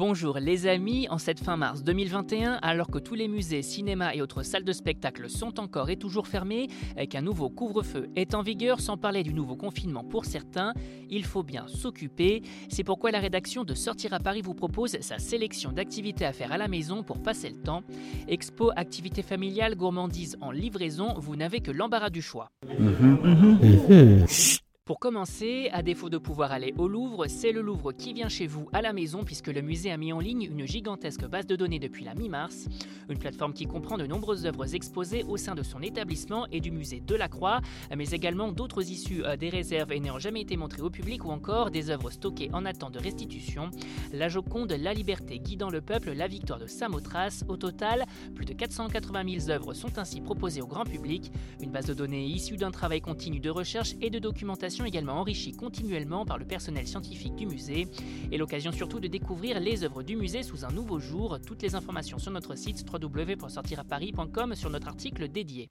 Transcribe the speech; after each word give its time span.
Bonjour 0.00 0.38
les 0.38 0.66
amis, 0.66 1.08
en 1.10 1.18
cette 1.18 1.40
fin 1.40 1.58
mars 1.58 1.82
2021, 1.82 2.54
alors 2.62 2.90
que 2.90 2.98
tous 2.98 3.14
les 3.14 3.28
musées, 3.28 3.60
cinémas 3.60 4.14
et 4.14 4.22
autres 4.22 4.42
salles 4.42 4.64
de 4.64 4.72
spectacle 4.72 5.28
sont 5.28 5.60
encore 5.60 5.90
et 5.90 5.96
toujours 5.96 6.26
fermés, 6.26 6.68
et 6.96 7.06
qu'un 7.06 7.20
nouveau 7.20 7.50
couvre-feu 7.50 8.08
est 8.16 8.34
en 8.34 8.40
vigueur, 8.40 8.80
sans 8.80 8.96
parler 8.96 9.22
du 9.22 9.34
nouveau 9.34 9.56
confinement 9.56 10.02
pour 10.02 10.24
certains, 10.24 10.72
il 11.10 11.26
faut 11.26 11.42
bien 11.42 11.68
s'occuper. 11.68 12.40
C'est 12.70 12.82
pourquoi 12.82 13.10
la 13.10 13.18
rédaction 13.18 13.62
de 13.62 13.74
Sortir 13.74 14.14
à 14.14 14.20
Paris 14.20 14.40
vous 14.40 14.54
propose 14.54 14.98
sa 15.02 15.18
sélection 15.18 15.70
d'activités 15.70 16.24
à 16.24 16.32
faire 16.32 16.50
à 16.50 16.56
la 16.56 16.66
maison 16.66 17.02
pour 17.02 17.22
passer 17.22 17.50
le 17.50 17.60
temps. 17.60 17.82
Expo, 18.26 18.70
activités 18.76 19.20
familiales, 19.22 19.76
gourmandises 19.76 20.38
en 20.40 20.50
livraison, 20.50 21.12
vous 21.18 21.36
n'avez 21.36 21.60
que 21.60 21.72
l'embarras 21.72 22.08
du 22.08 22.22
choix. 22.22 22.48
Pour 24.90 24.98
commencer, 24.98 25.70
à 25.72 25.84
défaut 25.84 26.10
de 26.10 26.18
pouvoir 26.18 26.50
aller 26.50 26.74
au 26.76 26.88
Louvre, 26.88 27.28
c'est 27.28 27.52
le 27.52 27.60
Louvre 27.60 27.92
qui 27.92 28.12
vient 28.12 28.28
chez 28.28 28.48
vous 28.48 28.68
à 28.72 28.82
la 28.82 28.92
maison 28.92 29.22
puisque 29.22 29.46
le 29.46 29.62
musée 29.62 29.92
a 29.92 29.96
mis 29.96 30.12
en 30.12 30.18
ligne 30.18 30.48
une 30.50 30.66
gigantesque 30.66 31.26
base 31.26 31.46
de 31.46 31.54
données 31.54 31.78
depuis 31.78 32.04
la 32.04 32.16
mi-mars, 32.16 32.66
une 33.08 33.16
plateforme 33.16 33.52
qui 33.52 33.66
comprend 33.66 33.98
de 33.98 34.06
nombreuses 34.08 34.46
œuvres 34.46 34.74
exposées 34.74 35.22
au 35.22 35.36
sein 35.36 35.54
de 35.54 35.62
son 35.62 35.80
établissement 35.80 36.48
et 36.50 36.58
du 36.58 36.72
musée 36.72 37.00
de 37.06 37.14
la 37.14 37.28
Croix, 37.28 37.60
mais 37.96 38.10
également 38.10 38.50
d'autres 38.50 38.90
issues 38.90 39.24
euh, 39.24 39.36
des 39.36 39.48
réserves 39.48 39.92
et 39.92 40.00
n'ayant 40.00 40.18
jamais 40.18 40.40
été 40.40 40.56
montrées 40.56 40.82
au 40.82 40.90
public 40.90 41.24
ou 41.24 41.30
encore 41.30 41.70
des 41.70 41.90
œuvres 41.90 42.10
stockées 42.10 42.50
en 42.52 42.64
attente 42.64 42.94
de 42.94 42.98
restitution. 42.98 43.70
La 44.12 44.28
Joconde, 44.28 44.72
La 44.72 44.92
Liberté 44.92 45.38
guidant 45.38 45.70
le 45.70 45.82
peuple, 45.82 46.10
La 46.14 46.26
Victoire 46.26 46.58
de 46.58 46.66
Samothrace. 46.66 47.44
Au 47.46 47.56
total, 47.56 48.06
plus 48.34 48.44
de 48.44 48.54
480 48.54 49.38
000 49.38 49.50
œuvres 49.50 49.72
sont 49.72 49.98
ainsi 49.98 50.20
proposées 50.20 50.62
au 50.62 50.66
grand 50.66 50.82
public, 50.82 51.30
une 51.60 51.70
base 51.70 51.86
de 51.86 51.94
données 51.94 52.26
issue 52.26 52.56
d'un 52.56 52.72
travail 52.72 53.00
continu 53.00 53.38
de 53.38 53.50
recherche 53.50 53.94
et 54.00 54.10
de 54.10 54.18
documentation 54.18 54.79
également 54.84 55.14
enrichi 55.14 55.52
continuellement 55.52 56.24
par 56.24 56.38
le 56.38 56.44
personnel 56.44 56.86
scientifique 56.86 57.36
du 57.36 57.46
musée 57.46 57.88
et 58.30 58.38
l'occasion 58.38 58.72
surtout 58.72 59.00
de 59.00 59.08
découvrir 59.08 59.60
les 59.60 59.84
œuvres 59.84 60.02
du 60.02 60.16
musée 60.16 60.42
sous 60.42 60.64
un 60.64 60.70
nouveau 60.70 60.98
jour. 60.98 61.38
Toutes 61.46 61.62
les 61.62 61.74
informations 61.74 62.18
sur 62.18 62.32
notre 62.32 62.54
site 62.54 62.84
www.sortiraparis.com 62.90 64.54
sur 64.54 64.70
notre 64.70 64.88
article 64.88 65.28
dédié. 65.28 65.70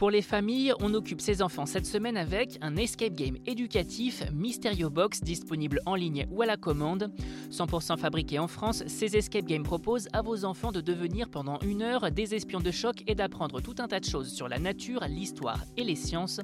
Pour 0.00 0.10
les 0.10 0.22
familles, 0.22 0.72
on 0.80 0.94
occupe 0.94 1.20
ses 1.20 1.42
enfants 1.42 1.66
cette 1.66 1.84
semaine 1.84 2.16
avec 2.16 2.56
un 2.62 2.74
escape 2.76 3.12
game 3.12 3.36
éducatif 3.44 4.22
Mysterio 4.32 4.88
Box 4.88 5.20
disponible 5.20 5.78
en 5.84 5.94
ligne 5.94 6.26
ou 6.30 6.40
à 6.40 6.46
la 6.46 6.56
commande. 6.56 7.12
100% 7.50 7.98
fabriqué 7.98 8.38
en 8.38 8.48
France, 8.48 8.82
ces 8.86 9.14
escape 9.18 9.44
games 9.44 9.62
proposent 9.62 10.08
à 10.14 10.22
vos 10.22 10.46
enfants 10.46 10.72
de 10.72 10.80
devenir 10.80 11.28
pendant 11.28 11.58
une 11.58 11.82
heure 11.82 12.10
des 12.10 12.34
espions 12.34 12.60
de 12.60 12.70
choc 12.70 13.02
et 13.08 13.14
d'apprendre 13.14 13.60
tout 13.60 13.74
un 13.78 13.88
tas 13.88 14.00
de 14.00 14.06
choses 14.06 14.32
sur 14.32 14.48
la 14.48 14.58
nature, 14.58 15.04
l'histoire 15.06 15.66
et 15.76 15.84
les 15.84 15.96
sciences. 15.96 16.40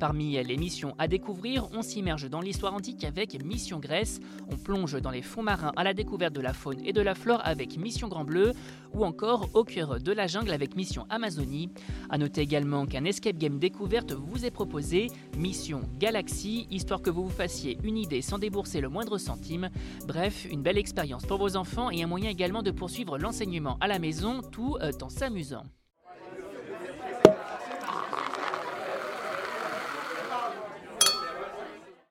Parmi 0.00 0.42
les 0.42 0.56
missions 0.56 0.96
à 0.98 1.06
découvrir, 1.06 1.68
on 1.74 1.82
s'immerge 1.82 2.28
dans 2.28 2.40
l'histoire 2.40 2.74
antique 2.74 3.04
avec 3.04 3.40
Mission 3.44 3.78
Grèce, 3.78 4.18
on 4.50 4.56
plonge 4.56 5.00
dans 5.00 5.12
les 5.12 5.22
fonds 5.22 5.44
marins 5.44 5.70
à 5.76 5.84
la 5.84 5.94
découverte 5.94 6.34
de 6.34 6.40
la 6.40 6.52
faune 6.52 6.84
et 6.84 6.92
de 6.92 7.02
la 7.02 7.14
flore 7.14 7.40
avec 7.44 7.78
Mission 7.78 8.08
Grand 8.08 8.24
Bleu, 8.24 8.52
ou 8.94 9.04
encore 9.04 9.48
au 9.54 9.62
cœur 9.62 10.00
de 10.00 10.12
la 10.12 10.26
jungle 10.26 10.50
avec 10.50 10.74
Mission 10.74 11.06
Amazonie. 11.08 11.70
A 12.08 12.18
noter 12.18 12.40
également 12.40 12.86
un 12.96 13.04
escape 13.04 13.36
game 13.36 13.58
découverte 13.58 14.12
vous 14.12 14.44
est 14.44 14.50
proposé, 14.50 15.08
Mission 15.36 15.82
Galaxy, 15.98 16.66
histoire 16.70 17.02
que 17.02 17.10
vous 17.10 17.24
vous 17.24 17.30
fassiez 17.30 17.78
une 17.84 17.98
idée 17.98 18.22
sans 18.22 18.38
débourser 18.38 18.80
le 18.80 18.88
moindre 18.88 19.18
centime. 19.18 19.70
Bref, 20.06 20.46
une 20.50 20.62
belle 20.62 20.78
expérience 20.78 21.26
pour 21.26 21.38
vos 21.38 21.56
enfants 21.56 21.90
et 21.90 22.02
un 22.02 22.06
moyen 22.06 22.30
également 22.30 22.62
de 22.62 22.70
poursuivre 22.70 23.18
l'enseignement 23.18 23.76
à 23.80 23.88
la 23.88 23.98
maison 23.98 24.40
tout 24.40 24.76
euh, 24.80 24.92
en 25.02 25.08
s'amusant. 25.08 25.64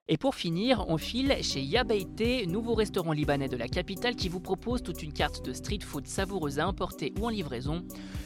Et 0.08 0.18
pour 0.18 0.36
finir, 0.36 0.86
on 0.88 1.00
file 1.00 1.36
chez 1.42 1.62
Yabaité, 1.62 2.46
nouveau 2.46 2.76
restaurant 2.76 3.12
libanais 3.12 3.50
de 3.50 3.58
la 3.58 3.68
capitale 3.68 4.16
qui 4.16 4.30
vous 4.30 4.40
propose 4.40 4.84
toute 4.84 5.02
une 5.02 5.12
carte 5.12 5.44
de 5.44 5.52
street 5.52 5.80
food 5.82 6.06
savoureuse 6.06 6.60
à 6.60 6.68
emporter 6.68 7.12
ou 7.20 7.26
en 7.26 7.30
livraison. 7.30 7.84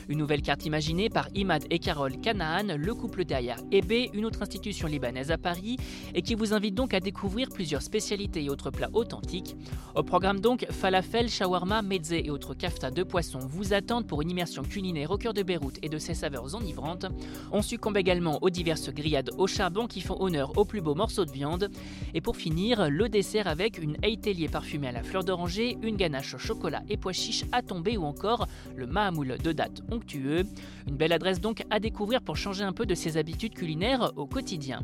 Une 0.09 0.17
nouvelle 0.17 0.41
carte 0.41 0.65
imaginée 0.65 1.09
par 1.09 1.29
Imad 1.35 1.63
et 1.69 1.79
Carole 1.79 2.19
Kanaan, 2.19 2.75
le 2.75 2.93
couple 2.93 3.23
derrière 3.23 3.61
Ebe, 3.71 4.13
une 4.13 4.25
autre 4.25 4.41
institution 4.41 4.89
libanaise 4.89 5.31
à 5.31 5.37
Paris, 5.37 5.77
et 6.13 6.21
qui 6.21 6.35
vous 6.35 6.53
invite 6.53 6.75
donc 6.75 6.93
à 6.93 6.99
découvrir 6.99 7.47
plusieurs 7.47 7.81
spécialités 7.81 8.43
et 8.43 8.49
autres 8.49 8.71
plats 8.71 8.89
authentiques. 8.91 9.55
Au 9.95 10.03
programme 10.03 10.41
donc, 10.41 10.65
falafel, 10.71 11.29
shawarma, 11.29 11.81
mezze 11.81 12.11
et 12.11 12.29
autres 12.29 12.55
kafta 12.55 12.91
de 12.91 13.03
poisson 13.03 13.39
vous 13.39 13.73
attendent 13.73 14.05
pour 14.07 14.21
une 14.21 14.31
immersion 14.31 14.63
culinaire 14.63 15.11
au 15.11 15.17
cœur 15.17 15.33
de 15.33 15.43
Beyrouth 15.43 15.79
et 15.81 15.87
de 15.87 15.97
ses 15.97 16.13
saveurs 16.13 16.55
enivrantes. 16.55 17.05
On 17.53 17.61
succombe 17.61 17.95
également 17.95 18.39
aux 18.41 18.49
diverses 18.49 18.89
grillades 18.89 19.29
au 19.37 19.47
charbon 19.47 19.87
qui 19.87 20.01
font 20.01 20.21
honneur 20.21 20.57
aux 20.57 20.65
plus 20.65 20.81
beaux 20.81 20.95
morceaux 20.95 21.23
de 21.23 21.31
viande. 21.31 21.68
Et 22.13 22.21
pour 22.21 22.37
finir, 22.37 22.89
le 22.89 23.09
dessert 23.09 23.47
avec 23.47 23.77
une 23.77 23.97
haïtélier 24.03 24.47
parfumée 24.47 24.87
à 24.87 24.91
la 24.91 25.03
fleur 25.03 25.23
d'oranger, 25.23 25.77
une 25.83 25.95
ganache 25.95 26.33
au 26.33 26.37
chocolat 26.37 26.83
et 26.89 26.97
pois 26.97 27.13
chiches 27.13 27.45
à 27.51 27.61
tomber 27.61 27.97
ou 27.97 28.03
encore 28.03 28.47
le 28.75 28.87
mahamoul 28.87 29.37
de 29.43 29.51
date 29.51 29.81
onctueux. 29.91 30.43
Une 30.87 30.95
belle 30.95 31.13
adresse 31.13 31.41
donc 31.41 31.63
à 31.69 31.79
découvrir 31.79 32.21
pour 32.21 32.37
changer 32.37 32.63
un 32.63 32.73
peu 32.73 32.85
de 32.85 32.95
ses 32.95 33.17
habitudes 33.17 33.53
culinaires 33.53 34.11
au 34.15 34.25
quotidien. 34.25 34.83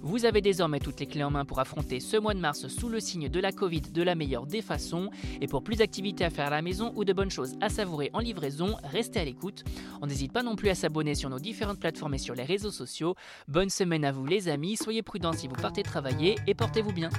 Vous 0.00 0.24
avez 0.24 0.40
désormais 0.40 0.80
toutes 0.80 1.00
les 1.00 1.06
clés 1.06 1.24
en 1.24 1.30
main 1.30 1.44
pour 1.44 1.60
affronter 1.60 2.00
ce 2.00 2.16
mois 2.16 2.34
de 2.34 2.40
mars 2.40 2.68
sous 2.68 2.88
le 2.88 3.00
signe 3.00 3.28
de 3.28 3.40
la 3.40 3.52
Covid 3.52 3.80
de 3.80 4.02
la 4.02 4.14
meilleure 4.14 4.46
des 4.46 4.62
façons. 4.62 5.10
Et 5.40 5.46
pour 5.46 5.62
plus 5.62 5.76
d'activités 5.76 6.24
à 6.24 6.30
faire 6.30 6.46
à 6.46 6.50
la 6.50 6.62
maison 6.62 6.92
ou 6.96 7.04
de 7.04 7.12
bonnes 7.12 7.30
choses 7.30 7.54
à 7.60 7.68
savourer 7.68 8.10
en 8.12 8.18
livraison, 8.20 8.76
restez 8.84 9.20
à 9.20 9.24
l'écoute. 9.24 9.64
On 10.00 10.06
n'hésite 10.06 10.32
pas 10.32 10.42
non 10.42 10.56
plus 10.56 10.68
à 10.68 10.74
s'abonner 10.74 11.14
sur 11.14 11.30
nos 11.30 11.38
différentes 11.38 11.80
plateformes 11.80 12.14
et 12.14 12.18
sur 12.18 12.34
les 12.34 12.44
réseaux 12.44 12.70
sociaux. 12.70 13.14
Bonne 13.48 13.70
semaine 13.70 14.04
à 14.04 14.12
vous 14.12 14.26
les 14.26 14.48
amis, 14.48 14.76
soyez 14.76 15.02
prudents 15.02 15.32
si 15.32 15.48
vous 15.48 15.54
partez 15.54 15.82
travailler 15.82 16.36
et 16.46 16.54
portez-vous 16.54 16.92
bien. 16.92 17.10